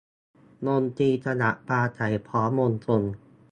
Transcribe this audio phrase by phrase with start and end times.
[0.67, 3.01] ดนตรีสลับปราศรัยพร้อมมวลชน